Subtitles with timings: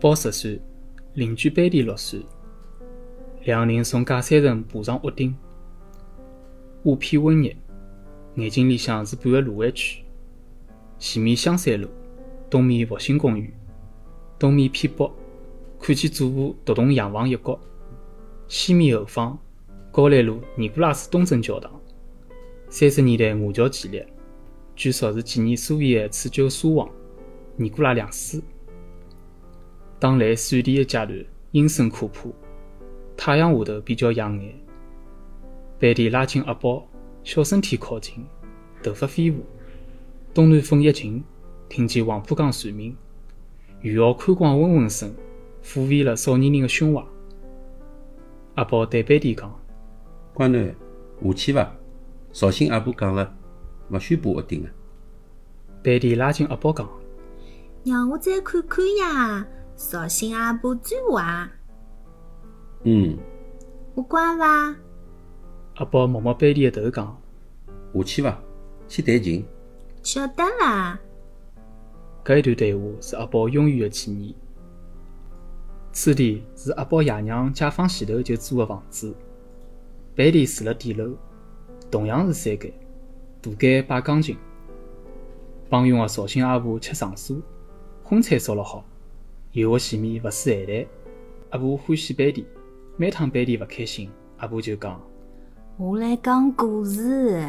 [0.00, 0.60] 包十岁，
[1.14, 2.20] 邻居贝蒂六岁。
[3.42, 5.34] 两人从假山层爬上屋顶，
[6.84, 7.50] 画片温热，
[8.36, 10.04] 眼睛里向是半个芦苇区。
[11.00, 11.88] 前面香山路，
[12.48, 13.52] 东面复兴公园，
[14.38, 15.10] 东面偏北
[15.80, 17.58] 看见左部独栋洋房一角，
[18.46, 19.36] 西面后方
[19.90, 21.72] 高兰路尼古拉斯东正教堂。
[22.68, 24.04] 三十年代瓦桥建立，
[24.76, 26.88] 据说是纪念苏维埃储酒沙皇
[27.56, 28.40] 尼古拉两世。
[30.00, 32.28] 打来闪电的阶段，阴森可怕，
[33.16, 34.54] 太阳下头比较养眼。
[35.78, 36.86] 贝蒂拉近阿宝，
[37.24, 38.24] 小身体靠近，
[38.82, 39.44] 头发飞舞。
[40.32, 41.24] 东南风一劲，
[41.68, 42.96] 听见黄浦江船鸣，
[43.80, 45.12] 余奥宽广嗡嗡声，
[45.64, 47.04] 抚慰了少年人的胸怀。
[48.54, 49.52] 阿宝对贝蒂讲
[50.32, 50.74] ：“乖囡，
[51.22, 51.72] 下去伐？
[52.32, 53.34] 绍兴阿婆讲了，
[53.90, 54.68] 勿许爬屋顶个。”
[55.82, 56.88] 贝蒂拉近阿宝讲
[57.84, 59.46] ：“让我再看看呀，
[59.78, 61.48] 绍兴阿婆最坏。
[62.82, 63.16] ”“嗯。
[63.94, 64.74] ”“我乖伐？”
[65.76, 67.16] 阿宝摸摸贝蒂的头讲
[67.94, 68.38] ：“下去伐？
[68.88, 69.46] 去弹琴。”
[70.02, 70.98] 晓得啦。
[72.24, 74.34] 搿一段对话是阿宝永远的纪念。
[75.92, 79.14] 此地是阿宝爷娘解放前头就租的房子。
[80.16, 81.14] 贝蒂住了底楼，
[81.88, 82.72] 同样是三间，
[83.40, 84.36] 大间摆钢琴。
[85.70, 87.40] 帮佣的绍兴阿婆吃长素，
[88.02, 88.84] 荤菜烧了好，
[89.58, 90.86] 油的前面勿是咸蛋。
[91.50, 92.46] 阿婆欢喜贝蒂，
[92.96, 95.00] 每趟贝蒂勿开心，阿婆就讲
[95.78, 97.44] ：“我来讲故事。”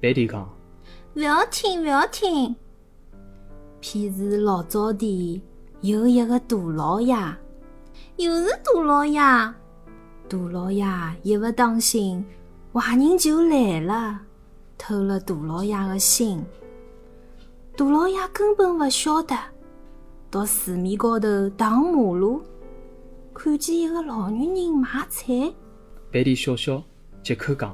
[0.00, 0.48] 贝蒂讲。
[1.14, 2.56] 勿要听，勿要听。
[3.80, 5.42] 譬如老早的
[5.82, 7.14] 有一个大老爷，
[8.16, 9.20] 又是大老爷。
[9.20, 10.84] 大老爷
[11.22, 12.24] 一勿当心，
[12.72, 14.18] 坏人就来了，
[14.76, 16.44] 偷了大老爷的心。
[17.76, 19.36] 大老爷根本勿晓得，
[20.34, 22.42] 到市面高头荡马路，
[23.32, 25.32] 看见一个老女人卖菜。
[26.10, 26.82] 贝蒂笑笑，
[27.22, 27.72] 接口讲：“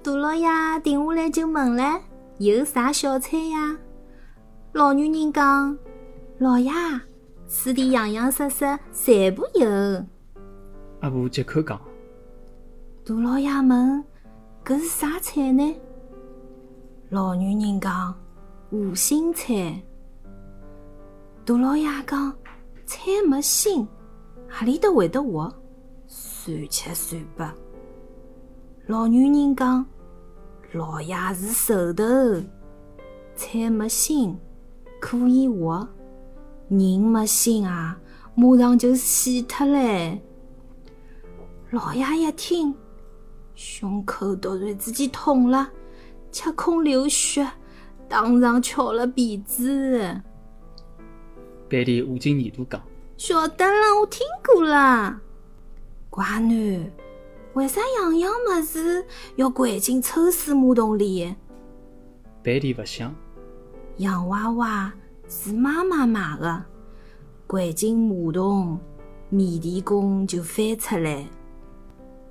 [0.00, 0.46] 大老爷
[0.84, 2.00] 停下来就问了。”
[2.38, 3.76] 有啥小菜呀？
[4.70, 5.76] 老女人讲
[6.38, 6.70] ：“老爷，
[7.48, 9.66] 此地洋洋实实，全部有。”
[11.02, 11.76] 阿婆接口讲
[13.04, 14.04] ：“大老爷问：
[14.64, 15.74] 搿是啥菜呢？”
[17.10, 18.14] 老女人讲
[18.70, 19.82] ：“五星菜。”
[21.48, 22.30] 大老爷讲
[22.84, 23.88] ：“菜没心，
[24.50, 25.50] 何里搭会得活？
[26.06, 27.54] 算七算八。”
[28.86, 29.82] 老女人讲。
[30.72, 32.04] 老爷是兽头，
[33.34, 34.38] 菜没心，
[35.00, 35.88] 可以活；
[36.68, 37.98] 人没心啊，
[38.34, 40.20] 马上就死脱嘞。
[41.70, 42.74] 老爷一听，
[43.54, 45.70] 胸口突然之间痛了，
[46.30, 47.50] 吃空流血，
[48.06, 50.20] 当场翘了鼻子。
[51.68, 52.82] 贝蒂捂紧耳朵讲
[53.18, 55.20] ：“晓得了，我听过了，
[56.08, 56.82] 乖囡。”
[57.52, 59.04] 为啥样样物事
[59.36, 61.34] 要掼进抽水马桶里？
[62.42, 63.14] 贝蒂勿想。
[63.98, 64.90] 洋娃娃
[65.28, 66.64] 是妈妈买的，
[67.46, 68.78] 掼进马桶，
[69.28, 71.26] 米田共就翻出来。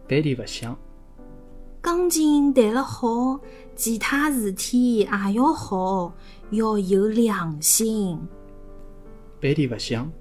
[0.08, 0.76] 贝蒂勿想。
[1.80, 3.40] 钢琴弹了好，
[3.76, 6.12] 其他事体也要好，
[6.50, 8.20] 要有良心。
[9.40, 10.12] 贝蒂勿想。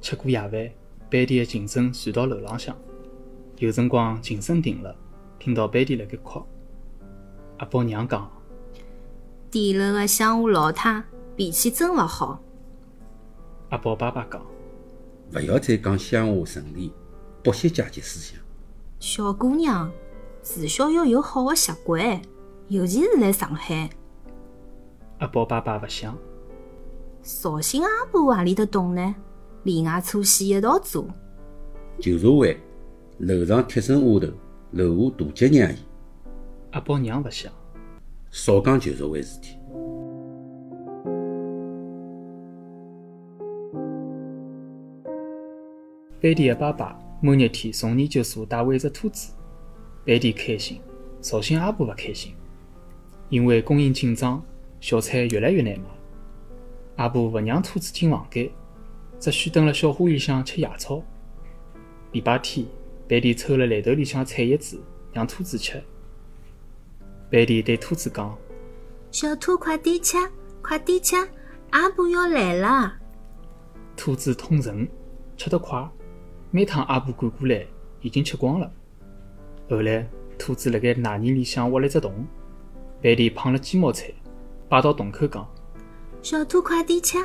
[0.00, 0.70] 吃过夜饭，
[1.10, 2.76] 贝蒂的琴声传到楼浪向。
[3.58, 4.94] 有辰光琴声停了，
[5.38, 6.42] 听到贝蒂辣盖哭。
[7.58, 8.30] 阿宝娘讲
[9.50, 11.02] ：“底楼的乡下老太
[11.36, 12.40] 脾气真勿好。”
[13.70, 14.40] 阿宝爸爸讲
[15.34, 16.92] ：“勿要再讲乡下城里，
[17.42, 18.38] 剥削阶级思想。
[19.00, 19.90] 小姑娘，
[20.40, 22.22] 自小要有好的习惯，
[22.68, 23.90] 尤其是来上海。”
[25.18, 26.16] 阿宝爸爸勿想。
[27.26, 29.12] 绍兴阿婆何里搭懂呢？
[29.64, 31.04] 里外粗细一道做。
[31.98, 32.56] 旧社会。
[33.18, 34.28] 楼上贴身丫头，
[34.70, 35.76] 楼下大脚娘伊。
[36.70, 37.52] 阿宝娘勿想，
[38.30, 39.58] 少讲旧社会事体。
[46.20, 49.32] 贝蒂的爸爸某日天从研究所带回一只兔子，
[50.04, 50.80] 贝蒂开心，
[51.20, 52.32] 绍兴阿婆勿开心，
[53.30, 54.40] 因为供应紧张，
[54.78, 55.86] 小菜越来越难买。
[56.96, 58.50] 阿婆勿让兔子进房间，
[59.20, 61.02] 只许蹲辣小花园向吃野草。
[62.12, 62.66] 礼拜天。
[63.08, 64.82] 贝蒂抽了篮头里向菜叶子，
[65.12, 65.80] 让兔子吃。
[67.30, 68.36] 贝蒂对兔子讲
[69.12, 70.16] ：“小兔，快点吃，
[70.60, 71.14] 快点吃，
[71.70, 72.98] 阿婆要来了。”
[73.96, 74.88] 兔子通神，
[75.36, 75.88] 吃得快，
[76.50, 77.64] 每趟阿婆赶过来，
[78.00, 78.68] 已经吃光了。
[79.70, 80.04] 后来，
[80.36, 82.26] 兔子辣盖泥泥里向挖了只洞，
[83.00, 84.12] 贝蒂捧了鸡毛菜，
[84.68, 85.48] 摆到洞口讲
[86.26, 87.16] ：“小兔，快点吃，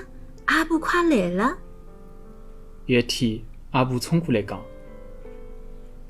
[0.46, 1.58] 阿婆快来了。”
[2.86, 4.64] 有一天，阿婆冲过来讲：“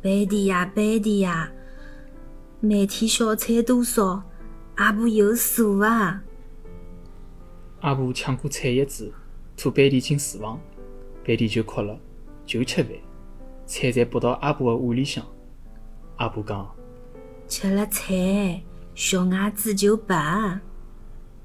[0.04, 1.50] 贝蒂呀，贝蒂呀，
[2.60, 4.22] 每天小菜多少？
[4.76, 6.22] 阿婆有数啊！”
[7.80, 9.10] 阿婆抢过菜叶子，
[9.56, 10.60] 拖贝蒂进厨房，
[11.24, 11.98] 贝蒂就哭了，
[12.46, 12.92] 就吃饭，
[13.66, 15.26] 菜侪拨到阿婆的碗里向。
[16.18, 16.70] 阿婆讲
[17.48, 18.62] ：“吃了菜，
[18.96, 20.60] 小伢子就白。”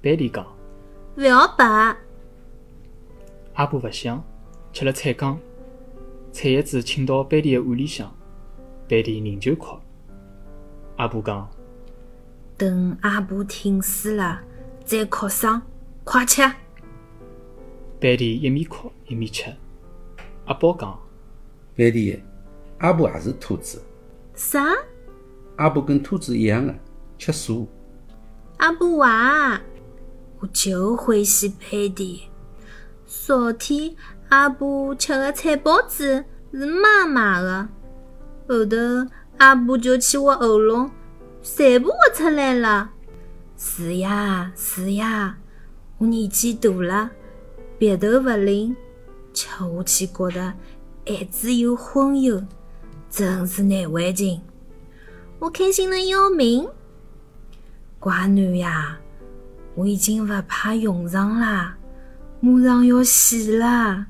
[0.03, 0.45] 贝蒂讲
[1.17, 1.97] ：“勿要白。”
[3.55, 4.23] 阿婆勿想，
[4.73, 5.39] 吃了菜缸，
[6.33, 8.15] 菜叶子浸到班里的碗里向，
[8.89, 9.79] 班里人就哭。
[10.97, 11.49] 阿婆讲
[12.57, 14.41] ：“等阿婆听书了，
[14.85, 15.61] 再哭声。”
[16.05, 16.43] 快吃！
[17.99, 19.53] 班里一面哭一面吃。
[20.45, 20.97] 阿宝讲
[21.75, 22.23] ：“贝蒂，
[22.79, 23.83] 阿婆也是兔子。”
[24.37, 24.63] 啥？
[25.57, 26.75] 阿婆跟兔子一样的
[27.19, 27.67] 吃素。
[28.59, 29.61] 阿婆话
[30.41, 32.23] ：“我就欢喜贝蒂。
[33.07, 33.95] 昨天
[34.29, 37.69] 阿婆吃的菜包子是妈妈的，
[38.49, 38.77] 后头
[39.39, 40.91] 阿婆就去挖喉咙，
[41.43, 42.91] 全部挖出来了。
[43.57, 45.39] 是呀，是呀。”
[45.99, 47.11] 我年纪大了，
[47.79, 48.77] 鼻头勿灵，
[49.33, 50.53] 吃下去觉得
[51.07, 52.43] 孩子又昏又，
[53.09, 54.43] 真是难为情。
[55.39, 56.69] 我开心的要命。
[57.99, 58.99] 乖囡呀，
[59.77, 61.77] 我已经勿怕用场了，
[62.41, 64.07] 马上要死了。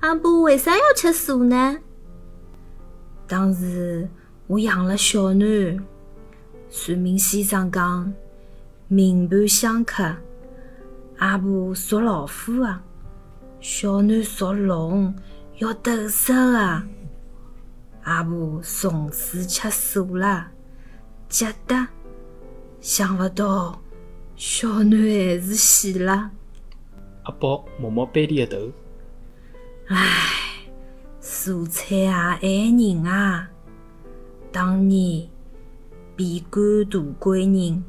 [0.00, 1.78] 阿婆为啥要吃素呢？
[3.28, 4.08] 当时
[4.46, 5.78] 我养了小囡，
[6.70, 8.10] 算命先生讲
[8.88, 10.16] 命盘相克。
[11.18, 12.82] 阿婆属老虎啊，
[13.60, 15.14] 小囡属龙，
[15.58, 16.82] 要斗寿啊。
[18.04, 20.48] 阿婆从此吃素了，
[21.28, 21.86] 急得
[22.80, 23.81] 想不到
[24.44, 26.28] 小囡还是死了。
[27.22, 28.72] 阿宝摸摸贝蒂的头，
[29.86, 30.66] 唉，
[31.20, 33.48] 蔬菜也爱人啊。
[34.50, 35.28] 当年
[36.16, 36.60] 比干
[36.90, 37.84] 大官人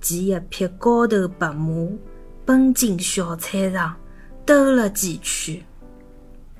[0.00, 1.90] 骑一匹高头白马。
[2.44, 3.96] 奔进小菜场，
[4.46, 5.60] 兜了几圈。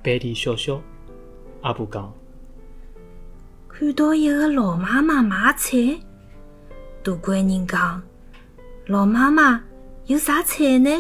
[0.03, 0.83] 贝蒂笑笑，
[1.61, 2.13] 阿婆讲
[3.71, 6.01] ：“看到一个老妈妈买菜。”
[7.05, 8.03] 大官人讲
[8.87, 9.65] ：“老妈妈
[10.07, 10.91] 有啥菜呢？”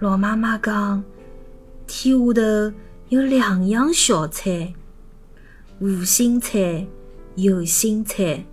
[0.00, 1.04] 老妈妈讲
[1.86, 2.76] ：“天下头
[3.10, 4.74] 有两样小菜，
[5.78, 6.84] 无心菜、
[7.36, 8.44] 有心菜。”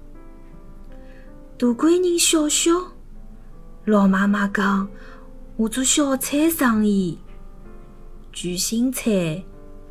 [1.57, 2.71] 大贵人笑笑。
[3.85, 4.87] 老妈妈讲
[5.57, 7.17] ：“我做小菜生意，
[8.31, 9.43] 卷心菜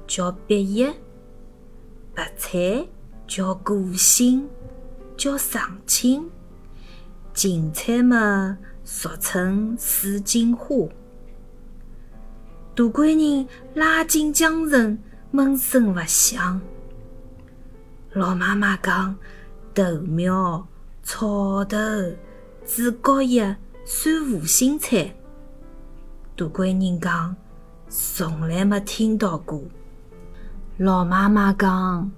[0.07, 0.95] 叫碧叶，
[2.15, 2.87] 白菜
[3.27, 4.49] 叫果心，
[5.17, 6.29] 叫长青，
[7.35, 10.89] 芹菜嘛俗称水锦花。”
[12.75, 14.99] 大贵人拉紧缰绳，
[15.31, 16.61] 闷声勿响。
[18.13, 19.15] 老妈妈讲
[19.75, 20.67] ：“豆苗、
[21.03, 21.77] 草头、
[22.65, 25.15] 紫角叶。”算无心菜，
[26.35, 27.37] 大贵人讲
[27.87, 29.63] 从来没听到过。
[30.79, 32.11] 老妈妈讲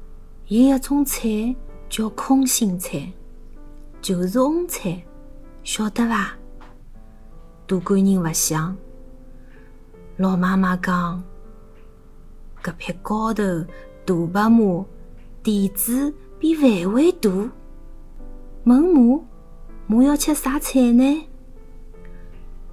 [0.46, 1.56] 有一种菜
[1.88, 3.12] 叫空心菜，
[4.06, 5.04] 就是红菜，
[5.64, 6.38] 晓得伐？
[7.66, 8.76] 大官人勿想。
[10.16, 11.20] 老妈妈讲
[12.62, 13.42] 搿匹高头
[14.04, 14.86] 大白马，
[15.42, 17.28] 蹄子比范围大。
[18.62, 19.20] 问马，
[19.88, 21.26] 马要吃啥菜呢？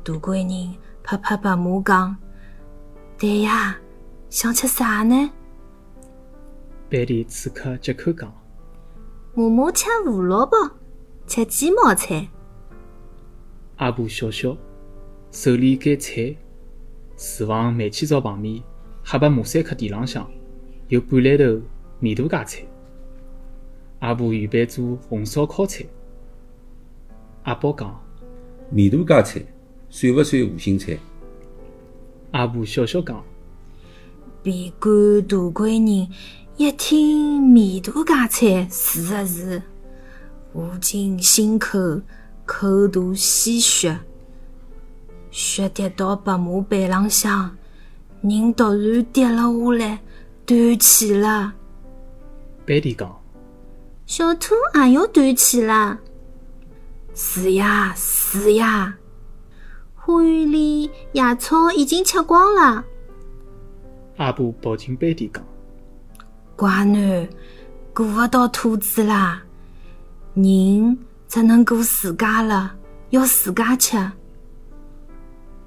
[0.03, 2.15] 大官人拍拍白马讲
[3.17, 3.75] ：“对呀，
[4.29, 5.31] 想吃啥呢？”
[6.87, 8.31] 贝蒂此刻接口讲
[9.33, 10.55] ：“妈妈吃胡萝卜，
[11.33, 12.27] 吃鸡毛菜。”
[13.77, 14.55] 阿婆笑笑，
[15.31, 16.35] 手里夹菜。
[17.17, 18.61] 厨房煤气灶旁边，
[19.03, 20.29] 黑白马赛克地浪向
[20.89, 21.59] 有半来头
[21.99, 22.67] 米大芥菜。
[23.97, 25.83] 阿婆预备做红烧烤菜。
[27.43, 27.99] 阿宝讲
[28.69, 29.45] ：“面大芥菜。”
[29.89, 30.99] 算勿算无心菜？
[32.29, 33.23] 阿婆笑笑讲
[34.43, 36.07] ：“别管大官人
[36.57, 39.61] 一听米大芥菜，是个是，
[40.53, 42.01] 捂紧心口，
[42.45, 43.99] 口吐鲜血，
[45.31, 47.55] 血滴到白马背浪向，
[48.21, 49.99] 人突然跌了下来，
[50.45, 51.53] 断气了。”
[52.65, 53.19] 贝蒂讲
[54.05, 55.99] ：“小兔也要断气了。”
[57.15, 58.95] 是呀，是呀。
[59.95, 62.83] 花园里野草已经吃光了。
[64.17, 65.43] 阿婆抱紧贝蒂讲
[66.55, 67.27] ：“乖囡，
[67.93, 69.41] 顾勿到兔子啦，
[70.33, 70.97] 人
[71.27, 72.75] 只能顾自家了，
[73.11, 73.97] 要自家吃。”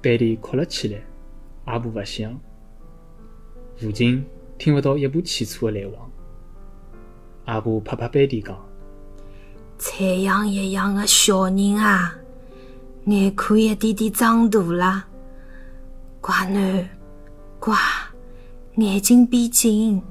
[0.01, 0.99] 贝蒂哭了起来。
[1.65, 2.37] 阿婆勿响。
[3.75, 4.25] 附近
[4.57, 6.09] 听勿到一部汽车的来往。
[7.45, 8.57] 阿婆拍拍贝蒂讲
[9.77, 12.15] ：“太阳一样的小人啊，
[13.05, 15.05] 眼看一点点长大了，
[16.21, 16.85] 乖囡，
[17.59, 17.75] 乖，
[18.75, 20.01] 眼睛闭紧。”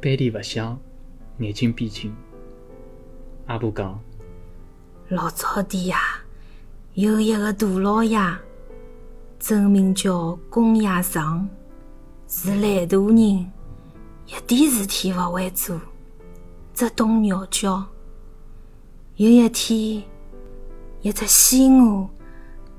[0.00, 0.78] 贝蒂勿响，
[1.38, 2.14] 眼睛闭紧。
[3.46, 4.00] 阿婆讲
[5.08, 5.98] ：“老早点呀，
[6.94, 8.18] 有一个大老爷，
[9.38, 11.46] 真名叫龚亚常，
[12.26, 13.52] 是懒惰人，
[14.26, 15.78] 一点事体勿会做，
[16.72, 17.84] 只懂鸟叫。
[19.16, 20.02] 有一天，
[21.02, 22.08] 一只西鹅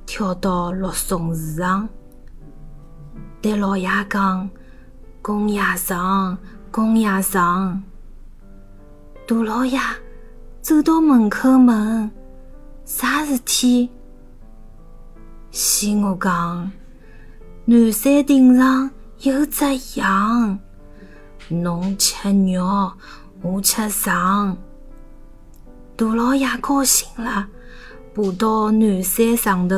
[0.08, 1.88] 跳到绿松树上，
[3.40, 4.50] 对老爷讲
[5.22, 6.36] ：‘龚亚常，
[6.72, 7.84] 龚亚常。’
[9.28, 9.80] 大老爷。”
[10.66, 12.12] 走到门口问
[12.86, 13.88] ：“啥事体？”
[15.54, 16.72] 西鹅讲
[17.66, 19.64] ：“南山顶上有只
[20.00, 20.58] 羊，
[21.50, 22.92] 侬吃肉，
[23.44, 24.58] 我吃肠。”
[25.96, 27.48] 大老爷高兴了，
[28.16, 29.76] 爬到南山上头，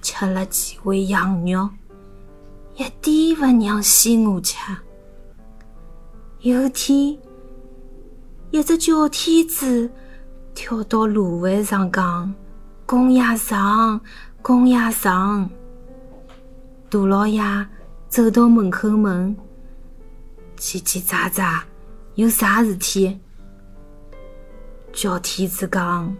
[0.00, 1.68] 吃了几回羊肉，
[2.76, 4.56] 一点勿让西鹅吃。
[6.38, 7.18] 有天，
[8.52, 9.90] 一只叫天子。
[10.54, 12.32] 跳到芦苇上讲
[12.86, 14.00] ：“公鸭上，
[14.40, 15.50] 公鸭上。”
[16.88, 17.42] 大老爷
[18.08, 19.36] 走到门口问
[20.56, 21.60] ：“叽叽喳喳，
[22.14, 23.20] 有啥事体？”
[24.92, 26.16] 叫天子讲：“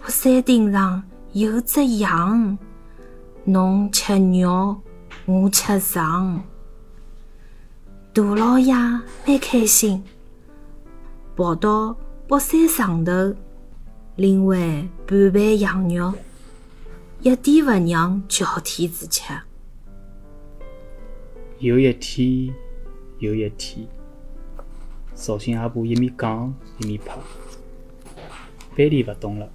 [0.00, 2.56] 北山顶上有只羊，
[3.44, 4.80] 侬吃肉，
[5.26, 6.40] 我吃肠。”
[8.14, 10.04] 大老爷蛮开心，
[11.34, 11.96] 跑到。
[12.32, 13.12] 北山上头
[14.16, 14.56] 另外
[15.06, 16.14] 半盘羊肉，
[17.20, 19.34] 一点勿让叫天子吃。
[21.58, 22.50] 有一天，
[23.18, 23.86] 有一天，
[25.14, 27.18] 绍兴阿婆一面讲一面拍，
[28.74, 29.46] 班里勿动了，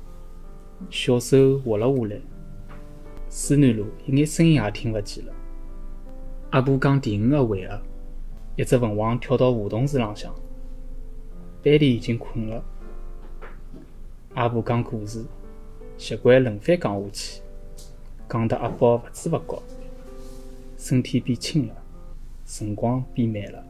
[0.91, 2.21] 小手滑了下来，
[3.27, 5.33] 思南路一眼声音也听勿见了。
[6.51, 7.81] 阿婆讲第五个回合，
[8.55, 10.31] 一只凤凰跳到梧桐树浪向。
[11.69, 12.63] 贝蒂已经困了，
[14.35, 15.25] 阿婆讲故事，
[15.97, 17.41] 习惯轮番讲下去，
[18.29, 19.61] 讲得阿宝勿知勿觉，
[20.77, 21.75] 身体变轻了，
[22.45, 23.61] 辰光变慢了。